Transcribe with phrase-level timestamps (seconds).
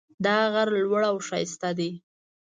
[0.25, 1.89] دا غر لوړ او ښایسته ده